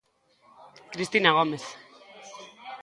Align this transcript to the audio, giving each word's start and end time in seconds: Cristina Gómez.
Cristina 0.93 1.31
Gómez. 1.31 1.63